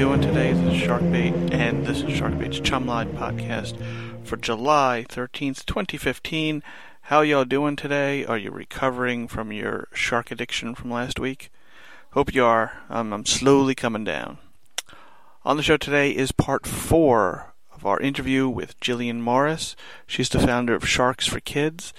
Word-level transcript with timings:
doing 0.00 0.22
today? 0.22 0.54
This 0.54 0.76
is 0.76 0.88
Sharkbait, 0.88 1.52
and 1.52 1.84
this 1.84 1.98
is 1.98 2.18
Sharkbait's 2.18 2.58
Chumline 2.58 3.12
podcast 3.18 3.76
for 4.26 4.38
July 4.38 5.04
13th, 5.06 5.66
2015. 5.66 6.62
How 7.02 7.20
y'all 7.20 7.44
doing 7.44 7.76
today? 7.76 8.24
Are 8.24 8.38
you 8.38 8.50
recovering 8.50 9.28
from 9.28 9.52
your 9.52 9.88
shark 9.92 10.30
addiction 10.30 10.74
from 10.74 10.90
last 10.90 11.20
week? 11.20 11.52
Hope 12.12 12.34
you 12.34 12.42
are. 12.42 12.80
I'm 12.88 13.26
slowly 13.26 13.74
coming 13.74 14.04
down. 14.04 14.38
On 15.44 15.58
the 15.58 15.62
show 15.62 15.76
today 15.76 16.12
is 16.12 16.32
part 16.32 16.66
four 16.66 17.52
of 17.70 17.84
our 17.84 18.00
interview 18.00 18.48
with 18.48 18.80
Jillian 18.80 19.20
Morris. 19.20 19.76
She's 20.06 20.30
the 20.30 20.38
founder 20.38 20.74
of 20.74 20.88
Sharks 20.88 21.26
for 21.26 21.40
Kids 21.40 21.92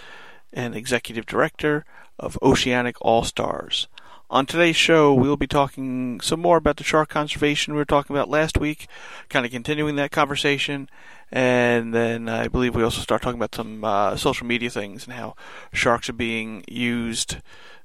and 0.52 0.74
executive 0.74 1.28
director 1.28 1.86
of 2.18 2.40
Oceanic 2.42 2.96
All 3.02 3.24
Stars. 3.24 3.88
On 4.32 4.46
today's 4.46 4.78
show, 4.78 5.14
we'll 5.14 5.36
be 5.36 5.46
talking 5.46 6.22
some 6.22 6.40
more 6.40 6.56
about 6.56 6.78
the 6.78 6.86
shark 6.86 7.10
conservation 7.10 7.74
we 7.74 7.78
were 7.78 7.84
talking 7.84 8.16
about 8.16 8.30
last 8.30 8.58
week, 8.58 8.88
kind 9.28 9.46
of 9.46 9.52
continuing 9.52 9.98
that 9.98 10.12
conversation, 10.12 10.90
and 11.34 11.94
then 11.94 12.30
I 12.30 12.48
believe 12.48 12.74
we 12.74 12.82
also 12.82 13.02
start 13.02 13.22
talking 13.22 13.38
about 13.38 13.54
some 13.54 13.84
uh, 13.84 14.16
social 14.16 14.48
media 14.48 14.70
things 14.70 15.04
and 15.04 15.16
how 15.16 15.36
sharks 15.74 16.08
are 16.08 16.14
being 16.14 16.64
used 16.70 17.40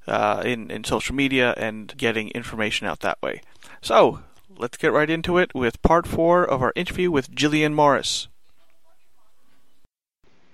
uh, 0.06 0.40
in 0.46 0.70
in 0.70 0.84
social 0.84 1.16
media 1.16 1.52
and 1.56 1.92
getting 1.96 2.28
information 2.28 2.86
out 2.86 3.00
that 3.00 3.20
way. 3.20 3.40
So 3.82 4.20
let's 4.56 4.76
get 4.76 4.92
right 4.92 5.10
into 5.10 5.38
it 5.38 5.52
with 5.52 5.82
part 5.82 6.06
four 6.06 6.44
of 6.44 6.62
our 6.62 6.72
interview 6.76 7.10
with 7.10 7.28
Jillian 7.32 7.74
Morris. 7.74 8.28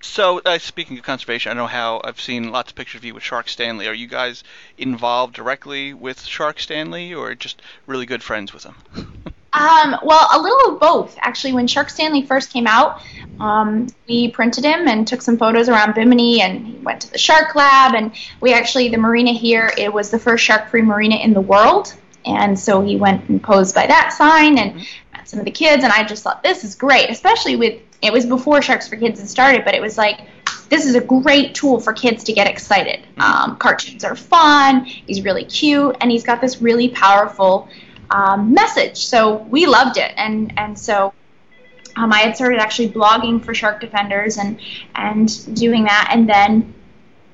So, 0.03 0.41
uh, 0.45 0.59
speaking 0.59 0.97
of 0.97 1.03
conservation, 1.05 1.49
I 1.49 1.55
know 1.55 1.65
how 1.65 2.01
I've 2.03 2.19
seen 2.19 2.51
lots 2.51 2.71
of 2.71 2.75
pictures 2.75 2.99
of 2.99 3.05
you 3.05 3.13
with 3.13 3.23
Shark 3.23 3.47
Stanley. 3.47 3.87
Are 3.87 3.93
you 3.93 4.05
guys 4.05 4.43
involved 4.77 5.33
directly 5.33 5.93
with 5.93 6.25
Shark 6.25 6.59
Stanley, 6.59 7.13
or 7.13 7.33
just 7.35 7.61
really 7.87 8.05
good 8.05 8.21
friends 8.21 8.53
with 8.53 8.65
him? 8.65 8.75
um, 9.53 9.95
well, 10.03 10.27
a 10.33 10.39
little 10.39 10.73
of 10.73 10.81
both. 10.81 11.17
Actually, 11.21 11.53
when 11.53 11.67
Shark 11.67 11.89
Stanley 11.89 12.21
first 12.25 12.51
came 12.51 12.67
out, 12.67 13.01
um, 13.39 13.87
we 14.07 14.29
printed 14.29 14.65
him 14.65 14.89
and 14.89 15.07
took 15.07 15.21
some 15.21 15.37
photos 15.37 15.69
around 15.69 15.95
Bimini, 15.95 16.41
and 16.41 16.67
he 16.67 16.77
went 16.79 16.99
to 17.01 17.11
the 17.11 17.17
Shark 17.17 17.55
Lab. 17.55 17.95
And 17.95 18.11
we 18.41 18.53
actually, 18.53 18.89
the 18.89 18.97
marina 18.97 19.31
here, 19.31 19.71
it 19.77 19.91
was 19.91 20.11
the 20.11 20.19
first 20.19 20.43
shark-free 20.43 20.81
marina 20.81 21.15
in 21.15 21.33
the 21.33 21.41
world. 21.41 21.95
And 22.25 22.59
so 22.59 22.81
he 22.81 22.97
went 22.97 23.29
and 23.29 23.41
posed 23.41 23.73
by 23.73 23.87
that 23.87 24.13
sign 24.13 24.57
and 24.57 24.73
mm-hmm. 24.73 24.83
Some 25.25 25.39
of 25.39 25.45
the 25.45 25.51
kids, 25.51 25.83
and 25.83 25.91
I 25.91 26.03
just 26.03 26.23
thought 26.23 26.43
this 26.43 26.63
is 26.63 26.75
great, 26.75 27.09
especially 27.09 27.55
with 27.55 27.81
it 28.01 28.11
was 28.11 28.25
before 28.25 28.61
Sharks 28.61 28.87
for 28.87 28.97
Kids 28.97 29.19
had 29.19 29.29
started, 29.29 29.63
but 29.63 29.75
it 29.75 29.81
was 29.81 29.97
like 29.97 30.21
this 30.69 30.85
is 30.85 30.95
a 30.95 31.01
great 31.01 31.55
tool 31.55 31.79
for 31.79 31.93
kids 31.93 32.23
to 32.25 32.33
get 32.33 32.47
excited. 32.47 32.99
Mm-hmm. 33.01 33.21
Um, 33.21 33.57
cartoons 33.57 34.03
are 34.03 34.15
fun. 34.15 34.85
He's 34.85 35.23
really 35.23 35.45
cute, 35.45 35.95
and 36.01 36.11
he's 36.11 36.23
got 36.23 36.41
this 36.41 36.61
really 36.61 36.89
powerful 36.89 37.69
um, 38.09 38.53
message. 38.53 39.05
So 39.05 39.37
we 39.37 39.65
loved 39.65 39.97
it, 39.97 40.11
and 40.17 40.53
and 40.57 40.77
so 40.77 41.13
um, 41.95 42.11
I 42.11 42.19
had 42.19 42.35
started 42.35 42.59
actually 42.59 42.89
blogging 42.89 43.43
for 43.43 43.53
Shark 43.53 43.79
Defenders 43.81 44.37
and 44.37 44.59
and 44.95 45.55
doing 45.55 45.85
that, 45.85 46.09
and 46.11 46.27
then 46.27 46.73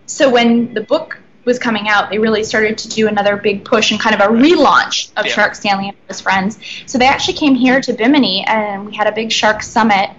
so 0.06 0.30
when 0.30 0.74
the 0.74 0.82
book 0.82 1.20
was 1.46 1.60
coming 1.60 1.88
out, 1.88 2.10
they 2.10 2.20
really 2.20 2.44
started 2.44 2.78
to 2.80 2.90
do 2.90 3.08
another 3.08 3.38
big 3.38 3.66
push 3.66 3.92
and 3.92 4.00
kind 4.00 4.14
of 4.14 4.22
a 4.22 4.32
relaunch 4.32 5.12
of 5.18 5.26
yeah. 5.26 5.32
Shark 5.32 5.56
Stanley 5.56 5.90
and 5.90 5.98
his 6.08 6.22
friends. 6.22 6.60
So 6.86 6.98
they 6.98 7.08
actually 7.08 7.36
came 7.36 7.56
here 7.56 7.82
to 7.82 7.94
Bimini, 7.94 8.46
and 8.46 8.86
we 8.86 8.96
had 8.96 9.08
a 9.08 9.12
big 9.12 9.32
shark 9.32 9.64
summit 9.64 10.10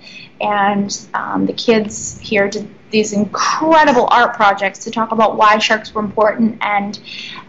and 0.41 1.07
um, 1.13 1.47
the 1.47 1.53
kids 1.53 2.19
here 2.19 2.49
did 2.49 2.69
these 2.91 3.13
incredible 3.13 4.09
art 4.11 4.35
projects 4.35 4.81
to 4.81 4.91
talk 4.91 5.13
about 5.13 5.37
why 5.37 5.59
sharks 5.59 5.95
were 5.95 6.01
important 6.01 6.59
and 6.61 6.99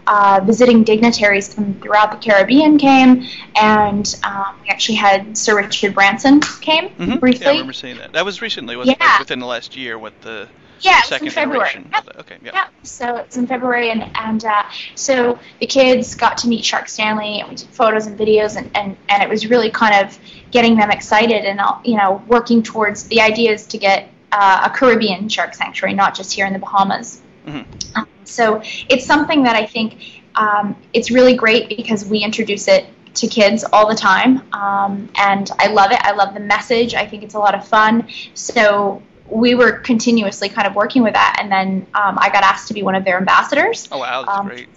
uh, 0.06 0.40
visiting 0.44 0.84
dignitaries 0.84 1.52
from 1.52 1.74
throughout 1.80 2.12
the 2.12 2.18
Caribbean 2.18 2.78
came 2.78 3.26
and 3.56 4.20
um, 4.22 4.54
we 4.62 4.68
actually 4.68 4.94
had 4.94 5.36
Sir 5.36 5.56
Richard 5.56 5.94
Branson 5.94 6.40
came 6.40 6.90
mm-hmm. 6.90 7.18
briefly. 7.18 7.44
Yeah, 7.44 7.48
I 7.48 7.52
remember 7.52 7.72
seeing 7.72 7.96
that. 7.96 8.12
That 8.12 8.24
was 8.24 8.40
recently, 8.40 8.76
wasn't 8.76 8.98
yeah. 9.00 9.16
it? 9.16 9.20
Within 9.20 9.40
the 9.40 9.46
last 9.46 9.76
year 9.76 9.98
with 9.98 10.20
the 10.20 10.48
yeah, 10.82 11.02
second 11.02 11.28
in 11.28 11.32
February. 11.32 11.86
Yep. 11.92 12.16
Okay, 12.20 12.38
yeah. 12.42 12.50
Yep. 12.54 12.68
So 12.82 13.16
it's 13.16 13.36
in 13.36 13.46
February, 13.46 13.90
and 13.90 14.10
and 14.16 14.44
uh, 14.44 14.64
so 14.94 15.38
the 15.60 15.66
kids 15.66 16.14
got 16.14 16.36
to 16.38 16.48
meet 16.48 16.64
Shark 16.64 16.88
Stanley, 16.88 17.40
and 17.40 17.48
we 17.48 17.54
did 17.54 17.68
photos 17.68 18.06
and 18.06 18.18
videos, 18.18 18.56
and, 18.56 18.70
and, 18.76 18.96
and 19.08 19.22
it 19.22 19.28
was 19.28 19.46
really 19.46 19.70
kind 19.70 20.04
of 20.04 20.18
getting 20.50 20.76
them 20.76 20.90
excited, 20.90 21.44
and 21.44 21.60
you 21.84 21.96
know, 21.96 22.22
working 22.28 22.62
towards 22.62 23.04
the 23.04 23.20
idea 23.20 23.52
is 23.52 23.66
to 23.68 23.78
get 23.78 24.08
uh, 24.32 24.68
a 24.70 24.76
Caribbean 24.76 25.28
shark 25.28 25.54
sanctuary, 25.54 25.94
not 25.94 26.14
just 26.14 26.32
here 26.32 26.46
in 26.46 26.52
the 26.52 26.58
Bahamas. 26.58 27.22
Mm-hmm. 27.46 27.96
Um, 27.96 28.08
so 28.24 28.60
it's 28.88 29.06
something 29.06 29.42
that 29.44 29.56
I 29.56 29.66
think 29.66 30.22
um, 30.34 30.76
it's 30.92 31.10
really 31.10 31.36
great 31.36 31.68
because 31.68 32.04
we 32.04 32.18
introduce 32.18 32.68
it 32.68 32.86
to 33.14 33.26
kids 33.26 33.64
all 33.72 33.88
the 33.88 33.94
time, 33.94 34.42
um, 34.52 35.10
and 35.16 35.50
I 35.58 35.68
love 35.68 35.92
it. 35.92 36.00
I 36.02 36.12
love 36.12 36.34
the 36.34 36.40
message. 36.40 36.94
I 36.94 37.06
think 37.06 37.22
it's 37.22 37.34
a 37.34 37.38
lot 37.38 37.54
of 37.54 37.66
fun. 37.66 38.08
So 38.34 39.02
we 39.32 39.54
were 39.54 39.72
continuously 39.72 40.48
kind 40.50 40.66
of 40.66 40.74
working 40.74 41.02
with 41.02 41.14
that, 41.14 41.38
and 41.40 41.50
then 41.50 41.86
um, 41.94 42.18
I 42.20 42.28
got 42.30 42.44
asked 42.44 42.68
to 42.68 42.74
be 42.74 42.82
one 42.82 42.94
of 42.94 43.04
their 43.04 43.16
ambassadors. 43.16 43.88
Oh 43.90 43.98
wow, 43.98 44.24
that's 44.24 44.38
um, 44.38 44.46
great. 44.46 44.68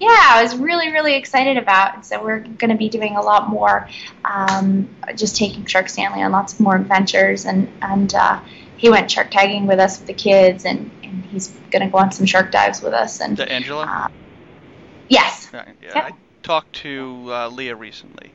Yeah, 0.00 0.08
I 0.08 0.42
was 0.42 0.56
really, 0.56 0.92
really 0.92 1.14
excited 1.14 1.56
about, 1.58 1.94
and 1.94 2.06
so 2.06 2.22
we're 2.22 2.38
going 2.40 2.70
to 2.70 2.76
be 2.76 2.88
doing 2.88 3.16
a 3.16 3.20
lot 3.20 3.48
more, 3.48 3.88
um, 4.24 4.88
just 5.16 5.36
taking 5.36 5.66
Shark 5.66 5.88
Stanley 5.88 6.22
on 6.22 6.32
lots 6.32 6.54
of 6.54 6.60
more 6.60 6.76
adventures, 6.76 7.44
and 7.44 7.70
and 7.82 8.14
uh, 8.14 8.40
he 8.78 8.88
went 8.88 9.10
shark 9.10 9.30
tagging 9.30 9.66
with 9.66 9.78
us 9.78 9.98
with 9.98 10.06
the 10.06 10.14
kids, 10.14 10.64
and, 10.64 10.90
and 11.02 11.24
he's 11.26 11.48
going 11.70 11.82
to 11.82 11.90
go 11.90 11.98
on 11.98 12.10
some 12.12 12.24
shark 12.24 12.50
dives 12.50 12.80
with 12.80 12.94
us. 12.94 13.20
And 13.20 13.36
the 13.36 13.50
Angela. 13.50 13.84
Uh, 13.84 14.08
yes. 15.08 15.52
Right, 15.52 15.68
yeah, 15.82 15.94
yep. 15.94 16.04
I 16.04 16.12
talked 16.42 16.72
to 16.76 17.26
uh, 17.28 17.48
Leah 17.48 17.76
recently. 17.76 18.32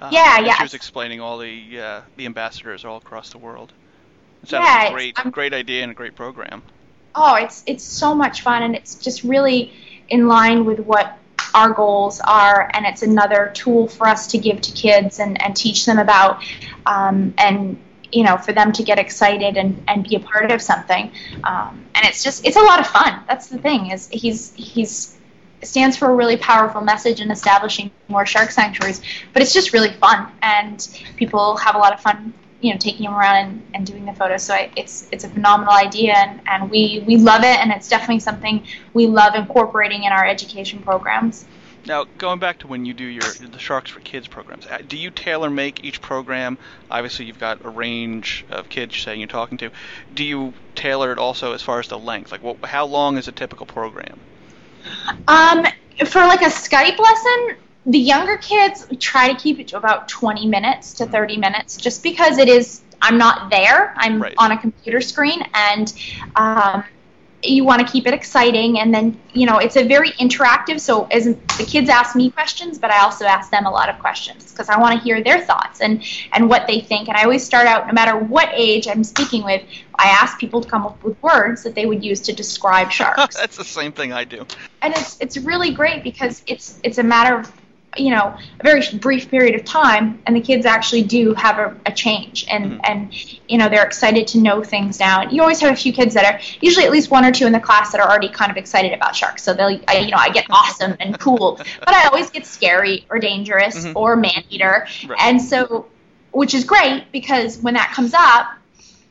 Uh, 0.00 0.10
yeah, 0.12 0.38
yeah. 0.40 0.54
She 0.56 0.62
was 0.62 0.74
explaining 0.74 1.20
all 1.20 1.38
the 1.38 1.80
uh, 1.80 2.00
the 2.16 2.26
ambassadors 2.26 2.84
all 2.84 2.98
across 2.98 3.30
the 3.30 3.38
world. 3.38 3.72
It 4.42 4.48
sounds 4.48 4.66
yeah, 4.66 4.74
like 4.74 4.88
a 4.88 5.22
great, 5.22 5.32
great 5.32 5.54
idea 5.54 5.82
and 5.82 5.92
a 5.92 5.94
great 5.94 6.14
program. 6.14 6.62
Oh, 7.14 7.34
it's 7.34 7.62
it's 7.66 7.84
so 7.84 8.14
much 8.14 8.42
fun, 8.42 8.62
and 8.62 8.74
it's 8.74 8.94
just 8.94 9.24
really 9.24 9.72
in 10.08 10.28
line 10.28 10.64
with 10.64 10.80
what 10.80 11.18
our 11.54 11.72
goals 11.72 12.20
are, 12.20 12.70
and 12.74 12.86
it's 12.86 13.02
another 13.02 13.50
tool 13.54 13.88
for 13.88 14.06
us 14.06 14.26
to 14.28 14.38
give 14.38 14.60
to 14.60 14.72
kids 14.72 15.18
and, 15.18 15.42
and 15.42 15.56
teach 15.56 15.86
them 15.86 15.98
about, 15.98 16.44
um, 16.86 17.34
and 17.38 17.78
you 18.12 18.24
know, 18.24 18.36
for 18.38 18.52
them 18.52 18.72
to 18.72 18.82
get 18.82 18.98
excited 18.98 19.56
and, 19.56 19.82
and 19.86 20.08
be 20.08 20.16
a 20.16 20.20
part 20.20 20.50
of 20.50 20.62
something. 20.62 21.10
Um, 21.44 21.84
and 21.94 22.06
it's 22.06 22.22
just 22.22 22.46
it's 22.46 22.56
a 22.56 22.62
lot 22.62 22.80
of 22.80 22.86
fun. 22.86 23.22
That's 23.26 23.48
the 23.48 23.58
thing 23.58 23.90
is 23.90 24.08
he's 24.08 24.54
he's 24.54 25.16
stands 25.62 25.96
for 25.96 26.08
a 26.08 26.14
really 26.14 26.36
powerful 26.36 26.80
message 26.80 27.20
in 27.20 27.30
establishing 27.30 27.90
more 28.06 28.24
shark 28.24 28.50
sanctuaries, 28.50 29.02
but 29.32 29.42
it's 29.42 29.52
just 29.52 29.72
really 29.72 29.92
fun, 29.94 30.30
and 30.42 30.88
people 31.16 31.56
have 31.56 31.74
a 31.74 31.78
lot 31.78 31.92
of 31.92 32.00
fun 32.00 32.32
you 32.60 32.72
know 32.72 32.78
taking 32.78 33.06
them 33.06 33.14
around 33.14 33.36
and, 33.36 33.66
and 33.74 33.86
doing 33.86 34.04
the 34.04 34.12
photos. 34.12 34.44
So 34.44 34.54
I, 34.54 34.70
it's 34.76 35.08
it's 35.12 35.24
a 35.24 35.28
phenomenal 35.28 35.72
idea, 35.72 36.14
and, 36.14 36.40
and 36.46 36.70
we 36.70 37.04
we 37.06 37.16
love 37.16 37.42
it, 37.42 37.58
and 37.58 37.70
it's 37.70 37.88
definitely 37.88 38.20
something 38.20 38.66
we 38.94 39.06
love 39.06 39.34
incorporating 39.34 40.04
in 40.04 40.12
our 40.12 40.26
education 40.26 40.80
programs. 40.80 41.44
Now, 41.86 42.04
going 42.18 42.38
back 42.38 42.58
to 42.58 42.66
when 42.66 42.84
you 42.84 42.92
do 42.92 43.04
your 43.04 43.22
the 43.22 43.58
Sharks 43.58 43.90
for 43.90 44.00
Kids 44.00 44.26
programs, 44.26 44.66
uh, 44.66 44.78
do 44.86 44.96
you 44.96 45.10
tailor 45.10 45.48
make 45.48 45.84
each 45.84 46.02
program? 46.02 46.58
Obviously, 46.90 47.24
you've 47.24 47.38
got 47.38 47.64
a 47.64 47.68
range 47.68 48.44
of 48.50 48.68
kids 48.68 48.98
saying 48.98 49.20
you're 49.20 49.28
talking 49.28 49.58
to. 49.58 49.70
Do 50.12 50.24
you 50.24 50.52
tailor 50.74 51.12
it 51.12 51.18
also 51.18 51.52
as 51.52 51.62
far 51.62 51.80
as 51.80 51.88
the 51.88 51.98
length? 51.98 52.32
Like, 52.32 52.42
what, 52.42 52.62
how 52.64 52.86
long 52.86 53.16
is 53.16 53.28
a 53.28 53.32
typical 53.32 53.64
program? 53.64 54.18
Um, 55.28 55.66
for 56.06 56.20
like 56.20 56.42
a 56.42 56.46
Skype 56.46 56.98
lesson, 56.98 57.56
the 57.86 57.98
younger 57.98 58.36
kids 58.36 58.86
try 58.98 59.32
to 59.32 59.38
keep 59.38 59.58
it 59.58 59.68
to 59.68 59.76
about 59.76 60.08
20 60.08 60.46
minutes 60.46 60.94
to 60.94 61.06
30 61.06 61.38
minutes 61.38 61.76
just 61.76 62.02
because 62.02 62.38
it 62.38 62.48
is 62.48 62.82
i'm 63.00 63.18
not 63.18 63.50
there. 63.50 63.94
I'm 63.96 64.20
right. 64.20 64.34
on 64.38 64.52
a 64.52 64.58
computer 64.58 65.00
screen 65.00 65.40
and 65.54 65.92
um, 66.36 66.84
you 67.42 67.64
want 67.64 67.86
to 67.86 67.90
keep 67.90 68.06
it 68.06 68.14
exciting 68.14 68.80
and 68.80 68.92
then 68.92 69.18
you 69.32 69.46
know 69.46 69.58
it's 69.58 69.76
a 69.76 69.86
very 69.86 70.10
interactive 70.12 70.80
so 70.80 71.04
as 71.04 71.24
the 71.24 71.64
kids 71.66 71.88
ask 71.88 72.16
me 72.16 72.30
questions 72.30 72.78
but 72.78 72.90
i 72.90 72.98
also 72.98 73.24
ask 73.24 73.50
them 73.50 73.64
a 73.64 73.70
lot 73.70 73.88
of 73.88 73.98
questions 74.00 74.50
because 74.50 74.68
i 74.68 74.78
want 74.78 74.98
to 74.98 75.04
hear 75.04 75.22
their 75.22 75.40
thoughts 75.40 75.80
and 75.80 76.02
and 76.32 76.48
what 76.48 76.66
they 76.66 76.80
think. 76.80 77.08
And 77.08 77.16
i 77.16 77.22
always 77.22 77.44
start 77.44 77.66
out 77.66 77.86
no 77.86 77.92
matter 77.92 78.18
what 78.18 78.48
age 78.52 78.88
i'm 78.88 79.04
speaking 79.04 79.44
with 79.44 79.62
i 79.94 80.08
ask 80.08 80.38
people 80.38 80.60
to 80.60 80.68
come 80.68 80.84
up 80.84 81.02
with 81.04 81.20
words 81.22 81.62
that 81.62 81.76
they 81.76 81.86
would 81.86 82.04
use 82.04 82.20
to 82.22 82.32
describe 82.32 82.90
sharks. 82.98 83.36
That's 83.36 83.56
the 83.56 83.64
same 83.64 83.92
thing 83.92 84.12
i 84.12 84.24
do. 84.24 84.44
And 84.82 84.94
it's 84.94 85.20
it's 85.20 85.36
really 85.36 85.70
great 85.70 86.02
because 86.02 86.42
it's 86.46 86.80
it's 86.82 86.98
a 86.98 87.04
matter 87.04 87.38
of 87.38 87.52
you 87.98 88.10
know 88.10 88.36
a 88.60 88.62
very 88.62 88.82
brief 88.98 89.30
period 89.30 89.54
of 89.54 89.64
time 89.64 90.20
and 90.26 90.34
the 90.34 90.40
kids 90.40 90.66
actually 90.66 91.02
do 91.02 91.34
have 91.34 91.58
a, 91.58 91.76
a 91.86 91.92
change 91.92 92.46
and 92.50 92.72
mm-hmm. 92.72 92.80
and 92.84 93.48
you 93.48 93.58
know 93.58 93.68
they're 93.68 93.84
excited 93.84 94.26
to 94.26 94.38
know 94.38 94.62
things 94.62 94.98
now 95.00 95.22
and 95.22 95.32
you 95.32 95.40
always 95.42 95.60
have 95.60 95.72
a 95.72 95.76
few 95.76 95.92
kids 95.92 96.14
that 96.14 96.24
are 96.24 96.40
usually 96.60 96.84
at 96.84 96.92
least 96.92 97.10
one 97.10 97.24
or 97.24 97.32
two 97.32 97.46
in 97.46 97.52
the 97.52 97.60
class 97.60 97.92
that 97.92 98.00
are 98.00 98.08
already 98.08 98.28
kind 98.28 98.50
of 98.50 98.56
excited 98.56 98.92
about 98.92 99.14
sharks 99.14 99.42
so 99.42 99.54
they'll 99.54 99.80
I, 99.88 99.98
you 99.98 100.10
know 100.10 100.18
i 100.18 100.30
get 100.30 100.46
awesome 100.50 100.96
and 101.00 101.18
cool 101.18 101.56
but 101.56 101.94
i 101.94 102.06
always 102.06 102.30
get 102.30 102.46
scary 102.46 103.06
or 103.10 103.18
dangerous 103.18 103.84
mm-hmm. 103.84 103.96
or 103.96 104.16
man 104.16 104.44
eater 104.50 104.86
right. 105.06 105.20
and 105.20 105.40
so 105.40 105.86
which 106.32 106.54
is 106.54 106.64
great 106.64 107.10
because 107.12 107.58
when 107.58 107.74
that 107.74 107.92
comes 107.92 108.14
up 108.14 108.58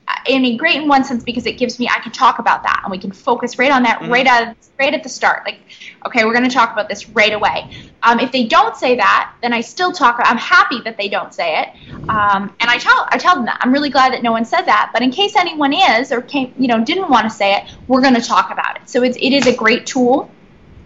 I 0.07 0.39
mean, 0.39 0.57
great 0.57 0.75
in 0.75 0.87
one 0.87 1.03
sense 1.03 1.23
because 1.23 1.45
it 1.45 1.57
gives 1.57 1.79
me 1.79 1.89
I 1.89 1.99
can 1.99 2.11
talk 2.11 2.39
about 2.39 2.63
that 2.63 2.81
and 2.83 2.91
we 2.91 2.97
can 2.97 3.11
focus 3.11 3.57
right 3.59 3.71
on 3.71 3.83
that 3.83 3.99
mm-hmm. 3.99 4.11
right 4.11 4.25
at 4.25 4.55
right 4.79 4.93
at 4.93 5.03
the 5.03 5.09
start. 5.09 5.43
Like, 5.45 5.59
okay, 6.05 6.23
we're 6.23 6.33
going 6.33 6.47
to 6.47 6.53
talk 6.53 6.71
about 6.71 6.87
this 6.87 7.09
right 7.09 7.33
away. 7.33 7.69
Um, 8.03 8.19
if 8.19 8.31
they 8.31 8.45
don't 8.45 8.75
say 8.75 8.95
that, 8.95 9.33
then 9.41 9.51
I 9.51 9.61
still 9.61 9.91
talk. 9.91 10.19
I'm 10.19 10.37
happy 10.37 10.81
that 10.81 10.97
they 10.97 11.09
don't 11.09 11.33
say 11.33 11.61
it, 11.61 12.09
um, 12.09 12.55
and 12.59 12.69
I 12.69 12.77
tell 12.77 13.07
I 13.09 13.17
tell 13.17 13.35
them 13.35 13.45
that 13.45 13.57
I'm 13.61 13.73
really 13.73 13.89
glad 13.89 14.13
that 14.13 14.23
no 14.23 14.31
one 14.31 14.45
said 14.45 14.61
that. 14.63 14.91
But 14.93 15.01
in 15.01 15.11
case 15.11 15.35
anyone 15.35 15.73
is 15.73 16.11
or 16.11 16.21
came, 16.21 16.53
you 16.57 16.67
know, 16.67 16.83
didn't 16.83 17.09
want 17.09 17.25
to 17.25 17.29
say 17.29 17.55
it, 17.55 17.63
we're 17.87 18.01
going 18.01 18.15
to 18.15 18.21
talk 18.21 18.51
about 18.51 18.77
it. 18.77 18.89
So 18.89 19.03
it's 19.03 19.17
it 19.17 19.33
is 19.33 19.45
a 19.47 19.55
great 19.55 19.85
tool 19.85 20.31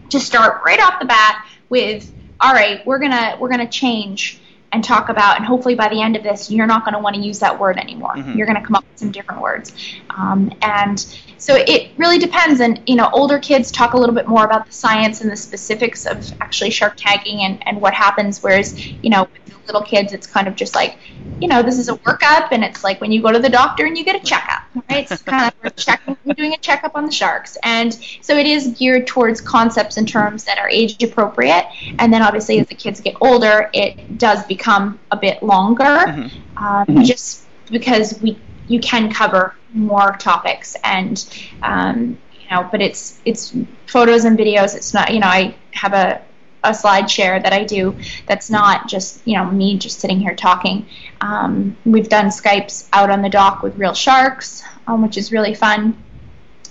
to 0.09 0.19
start 0.19 0.63
right 0.65 0.79
off 0.79 0.99
the 0.99 1.05
bat 1.05 1.47
with. 1.69 2.11
All 2.43 2.53
right, 2.53 2.83
we're 2.87 2.97
gonna 2.97 3.37
we're 3.39 3.49
gonna 3.49 3.69
change 3.69 4.41
and 4.73 4.83
talk 4.83 5.09
about, 5.09 5.37
and 5.37 5.45
hopefully 5.45 5.75
by 5.75 5.89
the 5.89 6.01
end 6.01 6.15
of 6.15 6.23
this, 6.23 6.49
you're 6.49 6.67
not 6.67 6.85
going 6.85 6.93
to 6.93 6.99
want 6.99 7.15
to 7.15 7.21
use 7.21 7.39
that 7.39 7.59
word 7.59 7.77
anymore. 7.77 8.15
Mm-hmm. 8.15 8.37
You're 8.37 8.47
going 8.47 8.59
to 8.59 8.65
come 8.65 8.75
up 8.75 8.85
with 8.89 8.99
some 8.99 9.11
different 9.11 9.41
words. 9.41 9.73
Um, 10.09 10.51
and 10.61 10.99
so 11.37 11.55
it 11.55 11.91
really 11.97 12.19
depends. 12.19 12.61
And, 12.61 12.81
you 12.87 12.95
know, 12.95 13.09
older 13.11 13.39
kids 13.39 13.71
talk 13.71 13.93
a 13.93 13.97
little 13.97 14.15
bit 14.15 14.27
more 14.27 14.45
about 14.45 14.65
the 14.65 14.71
science 14.71 15.21
and 15.21 15.29
the 15.29 15.35
specifics 15.35 16.05
of 16.05 16.31
actually 16.39 16.69
shark 16.69 16.93
tagging 16.95 17.41
and, 17.41 17.65
and 17.67 17.81
what 17.81 17.93
happens, 17.93 18.41
whereas, 18.41 18.87
you 18.87 19.09
know, 19.09 19.27
with 19.45 19.67
little 19.67 19.83
kids, 19.83 20.13
it's 20.13 20.27
kind 20.27 20.47
of 20.47 20.55
just 20.55 20.73
like, 20.75 20.97
you 21.39 21.47
know, 21.47 21.61
this 21.61 21.77
is 21.77 21.89
a 21.89 21.95
workup, 21.97 22.49
and 22.51 22.63
it's 22.63 22.83
like 22.83 23.01
when 23.01 23.11
you 23.11 23.21
go 23.21 23.31
to 23.31 23.39
the 23.39 23.49
doctor 23.49 23.85
and 23.85 23.97
you 23.97 24.03
get 24.03 24.15
a 24.15 24.25
checkup, 24.25 24.60
right? 24.89 25.11
It's 25.11 25.21
kind 25.21 25.53
of 25.63 25.75
checking, 25.75 26.17
you're 26.25 26.35
doing 26.35 26.53
a 26.53 26.57
checkup 26.57 26.95
on 26.95 27.05
the 27.05 27.11
sharks. 27.11 27.57
And 27.63 27.93
so 28.21 28.37
it 28.37 28.45
is 28.45 28.75
geared 28.77 29.07
towards 29.07 29.41
concepts 29.41 29.97
and 29.97 30.07
terms 30.07 30.45
that 30.45 30.57
are 30.57 30.69
age 30.69 31.01
appropriate. 31.03 31.65
And 31.99 32.13
then 32.13 32.21
obviously, 32.21 32.59
as 32.59 32.67
the 32.67 32.75
kids 32.75 33.01
get 33.01 33.15
older, 33.21 33.69
it 33.73 34.17
does 34.17 34.43
become 34.45 34.61
become 34.71 34.99
a 35.11 35.17
bit 35.17 35.43
longer, 35.43 35.83
mm-hmm. 35.83 36.63
Um, 36.63 36.85
mm-hmm. 36.85 37.03
just 37.03 37.43
because 37.69 38.19
we 38.21 38.37
you 38.67 38.79
can 38.79 39.11
cover 39.11 39.55
more 39.73 40.15
topics 40.17 40.75
and 40.83 41.17
um, 41.63 42.17
you 42.39 42.49
know, 42.51 42.67
but 42.71 42.81
it's 42.81 43.19
it's 43.25 43.55
photos 43.87 44.25
and 44.25 44.37
videos. 44.37 44.75
It's 44.75 44.93
not 44.93 45.13
you 45.13 45.19
know 45.19 45.27
I 45.27 45.55
have 45.71 45.93
a 45.93 46.21
a 46.63 46.73
slide 46.73 47.09
share 47.09 47.39
that 47.39 47.53
I 47.53 47.63
do 47.63 47.97
that's 48.27 48.49
not 48.49 48.87
just 48.87 49.25
you 49.25 49.35
know 49.35 49.45
me 49.45 49.77
just 49.77 49.99
sitting 49.99 50.19
here 50.19 50.35
talking. 50.35 50.85
Um, 51.19 51.77
we've 51.85 52.09
done 52.09 52.27
Skypes 52.27 52.87
out 52.93 53.09
on 53.09 53.21
the 53.21 53.29
dock 53.29 53.63
with 53.63 53.77
real 53.77 53.93
sharks, 53.93 54.63
um, 54.87 55.01
which 55.01 55.17
is 55.17 55.31
really 55.31 55.53
fun. 55.53 56.01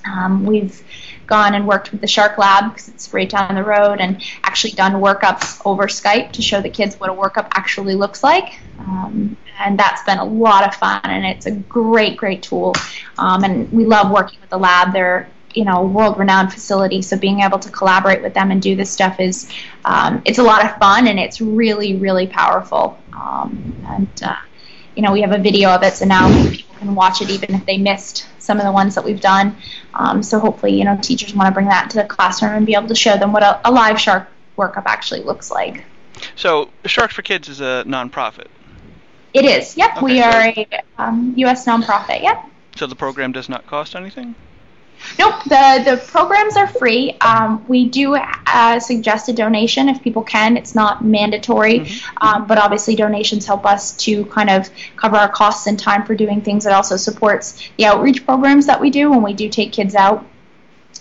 Um, 0.05 0.47
we've 0.47 0.83
gone 1.27 1.55
and 1.55 1.67
worked 1.67 1.93
with 1.93 2.01
the 2.01 2.07
Shark 2.07 2.39
Lab 2.39 2.73
because 2.73 2.89
it's 2.89 3.13
right 3.15 3.29
down 3.29 3.55
the 3.55 3.63
road 3.63 4.01
and 4.01 4.21
actually 4.43 4.73
done 4.73 4.95
workups 4.95 5.63
over 5.65 5.85
Skype 5.85 6.33
to 6.33 6.43
show 6.43 6.61
the 6.61 6.69
kids 6.69 6.99
what 6.99 7.09
a 7.09 7.13
workup 7.13 7.49
actually 7.53 7.95
looks 7.95 8.23
like. 8.23 8.59
Um, 8.79 9.37
and 9.59 9.79
that's 9.79 10.03
been 10.03 10.19
a 10.19 10.25
lot 10.25 10.67
of 10.67 10.75
fun 10.75 11.01
and 11.05 11.25
it's 11.25 11.47
a 11.47 11.53
great, 11.53 12.17
great 12.17 12.43
tool. 12.43 12.75
Um, 13.19 13.45
and 13.45 13.71
we 13.73 13.85
love 13.85 14.11
working 14.11 14.41
with 14.41 14.51
the 14.51 14.59
lab. 14.59 14.93
They're 14.93 15.29
you 15.55 15.65
know 15.65 15.85
world 15.85 16.19
renowned 16.19 16.53
facility 16.53 17.03
so 17.03 17.17
being 17.17 17.41
able 17.41 17.59
to 17.59 17.71
collaborate 17.71 18.23
with 18.23 18.35
them 18.35 18.51
and 18.51 18.63
do 18.63 18.77
this 18.77 18.91
stuff 18.91 19.19
is 19.21 19.51
um, 19.85 20.23
it's 20.25 20.39
a 20.39 20.43
lot 20.43 20.65
of 20.65 20.77
fun 20.79 21.09
and 21.09 21.19
it's 21.19 21.41
really 21.41 21.97
really 21.97 22.27
powerful 22.27 22.99
um, 23.13 23.75
and 23.89 24.23
uh, 24.23 24.37
you 24.95 25.03
know 25.03 25.13
we 25.13 25.21
have 25.21 25.33
a 25.33 25.39
video 25.39 25.71
of 25.71 25.83
it 25.83 25.95
so 25.95 26.05
now 26.05 26.29
people 26.51 26.75
can 26.77 26.95
watch 26.95 27.23
it 27.23 27.31
even 27.31 27.55
if 27.55 27.65
they 27.67 27.79
missed 27.79 28.27
some 28.51 28.59
of 28.59 28.65
the 28.65 28.73
ones 28.73 28.97
that 28.97 29.05
we've 29.05 29.21
done. 29.21 29.57
Um, 29.95 30.23
so 30.25 30.41
hopefully, 30.41 30.77
you 30.77 30.85
know, 30.85 30.99
teachers 31.01 31.33
want 31.35 31.47
to 31.47 31.53
bring 31.53 31.67
that 31.67 31.91
to 31.91 31.99
the 31.99 32.05
classroom 32.05 32.53
and 32.55 32.67
be 32.67 32.75
able 32.75 32.89
to 32.89 32.97
show 32.97 33.17
them 33.17 33.33
what 33.33 33.45
a, 33.45 33.61
a 33.69 33.71
live 33.71 34.01
shark 34.01 34.29
workup 34.59 34.85
actually 34.87 35.23
looks 35.23 35.51
like. 35.51 35.85
So 36.35 36.71
Sharks 36.85 37.15
for 37.15 37.23
Kids 37.23 37.49
is 37.49 37.61
a 37.61 37.85
nonprofit. 37.87 38.49
It 39.33 39.45
is. 39.45 39.77
Yep, 39.77 39.91
okay, 39.97 40.05
we 40.05 40.19
so 40.19 40.25
are 40.25 40.41
a 40.41 40.69
um, 40.99 41.35
U.S. 41.37 41.65
nonprofit. 41.65 42.23
Yep. 42.23 42.45
So 42.77 42.87
the 42.87 42.97
program 42.97 43.31
does 43.31 43.49
not 43.49 43.67
cost 43.67 43.95
anything. 43.95 44.35
Nope, 45.19 45.43
the, 45.45 45.83
the 45.85 46.03
programs 46.09 46.57
are 46.57 46.67
free. 46.67 47.17
Um, 47.21 47.65
we 47.69 47.89
do 47.89 48.17
uh, 48.17 48.81
suggest 48.81 49.29
a 49.29 49.33
donation 49.33 49.89
if 49.89 50.03
people 50.03 50.23
can. 50.23 50.57
It's 50.57 50.75
not 50.75 51.05
mandatory, 51.05 51.81
mm-hmm. 51.81 52.27
um, 52.27 52.47
but 52.47 52.59
obviously 52.59 52.97
donations 52.97 53.47
help 53.47 53.67
us 53.67 53.97
to 53.99 54.25
kind 54.27 54.51
of 54.51 54.69
cover 54.97 55.17
our 55.17 55.29
costs 55.29 55.67
and 55.67 55.79
time 55.79 56.05
for 56.05 56.15
doing 56.15 56.41
things. 56.43 56.67
It 56.67 56.73
also 56.73 56.97
supports 56.97 57.69
the 57.77 57.87
outreach 57.87 58.25
programs 58.25 58.67
that 58.67 58.81
we 58.81 58.91
do 58.91 59.11
when 59.11 59.23
we 59.23 59.33
do 59.33 59.49
take 59.49 59.73
kids 59.73 59.95
out. 59.95 60.27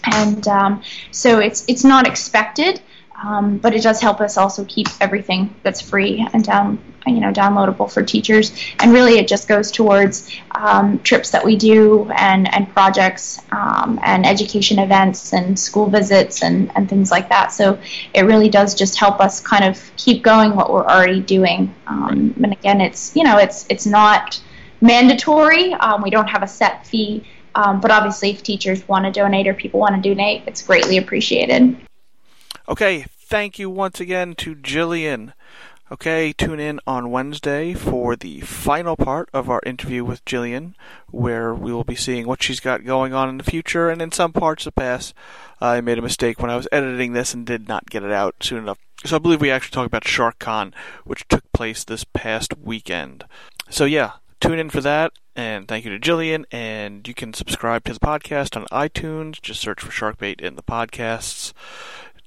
And 0.06 0.48
um, 0.48 0.81
so 1.12 1.40
it's 1.40 1.66
it's 1.68 1.84
not 1.84 2.07
expected, 2.07 2.81
um, 3.22 3.57
but 3.57 3.75
it 3.75 3.84
does 3.84 4.00
help 4.00 4.22
us 4.22 4.38
also 4.38 4.63
keep 4.66 4.88
everything 5.01 5.54
that's 5.62 5.81
free 5.81 6.25
and 6.31 6.44
down, 6.44 6.80
you 7.06 7.19
know, 7.19 7.31
downloadable 7.31 7.92
for 7.92 8.04
teachers. 8.04 8.51
And 8.80 8.92
really, 8.94 9.18
it 9.18 9.28
just 9.28 9.48
goes 9.48 9.72
towards 9.72 10.30
um, 10.51 11.00
trips 11.00 11.31
that 11.31 11.44
we 11.46 11.56
do 11.56 12.10
and 12.16 12.54
and 12.54 12.69
projects 12.74 13.42
um, 13.51 14.00
and 14.04 14.25
education 14.25 14.80
events 14.80 15.34
and 15.34 15.60
school 15.60 15.90
visits 15.90 16.44
and 16.44 16.72
and 16.75 16.90
things 16.90 17.12
like 17.12 17.30
that. 17.30 17.51
So 17.51 17.80
it 18.13 18.22
really 18.22 18.50
does 18.50 18.75
just 18.75 19.00
help 19.00 19.19
us 19.19 19.40
kind 19.40 19.63
of 19.63 19.92
keep 19.98 20.24
going 20.24 20.56
what 20.56 20.72
we're 20.72 20.86
already 20.86 21.22
doing. 21.22 21.74
Um, 21.88 22.34
and 22.44 22.54
again, 22.54 22.81
it's 22.81 23.16
you 23.16 23.24
know, 23.24 23.38
it's 23.38 23.66
it's 23.69 23.86
not 23.86 24.42
mandatory. 24.81 25.74
Um, 25.74 26.01
we 26.01 26.10
don't 26.10 26.28
have 26.28 26.44
a 26.44 26.48
set 26.48 26.86
fee. 26.86 27.25
Um, 27.56 27.81
but 27.81 27.92
obviously, 27.92 28.31
if 28.31 28.44
teachers 28.44 28.88
want 28.88 29.06
to 29.06 29.12
donate 29.12 29.48
or 29.48 29.54
people 29.54 29.80
want 29.80 30.01
to 30.01 30.10
donate, 30.10 30.44
it's 30.46 30.62
greatly 30.62 30.98
appreciated. 30.98 31.75
Okay, 32.68 33.06
thank 33.19 33.57
you 33.57 33.69
once 33.69 34.00
again 34.00 34.36
to 34.36 34.56
Jillian. 34.56 35.34
Okay, 35.91 36.33
tune 36.33 36.59
in 36.59 36.80
on 36.86 37.09
Wednesday 37.09 37.74
for 37.74 38.15
the 38.15 38.41
final 38.41 38.95
part 38.95 39.27
of 39.33 39.50
our 39.50 39.59
interview 39.65 40.06
with 40.06 40.24
Jillian, 40.24 40.75
where 41.07 41.51
we 41.51 41.74
will 41.74 41.83
be 41.83 41.95
seeing 41.95 42.27
what 42.27 42.44
she's 42.44 42.59
got 42.59 42.86
going 42.86 43.12
on 43.12 43.27
in 43.27 43.39
the 43.39 43.44
future 43.44 43.89
and 43.89 44.00
in 44.00 44.12
some 44.12 44.31
parts 44.31 44.68
of 44.68 44.75
the 44.75 44.81
past. 44.81 45.15
I 45.59 45.81
made 45.81 45.97
a 45.97 46.03
mistake 46.03 46.39
when 46.39 46.51
I 46.51 46.56
was 46.56 46.68
editing 46.71 47.13
this 47.13 47.33
and 47.33 47.44
did 47.44 47.68
not 47.68 47.89
get 47.89 48.03
it 48.03 48.12
out 48.12 48.36
soon 48.41 48.59
enough. 48.59 48.77
So 49.03 49.15
I 49.15 49.19
believe 49.19 49.41
we 49.41 49.50
actually 49.50 49.74
talked 49.74 49.88
about 49.88 50.03
SharkCon, 50.03 50.75
which 51.06 51.27
took 51.27 51.51
place 51.53 51.83
this 51.83 52.03
past 52.03 52.56
weekend. 52.56 53.25
So 53.71 53.86
yeah, 53.86 54.12
tune 54.39 54.59
in 54.59 54.69
for 54.69 54.81
that. 54.81 55.13
And 55.36 55.68
thank 55.68 55.86
you 55.86 55.97
to 55.97 56.00
Jillian. 56.00 56.45
And 56.51 57.07
you 57.07 57.15
can 57.15 57.33
subscribe 57.33 57.86
to 57.86 57.94
the 57.94 58.00
podcast 58.00 58.56
on 58.56 58.65
iTunes. 58.68 59.41
Just 59.41 59.62
search 59.62 59.81
for 59.81 59.91
Sharkbait 59.91 60.39
in 60.39 60.56
the 60.56 60.62
podcasts. 60.62 61.51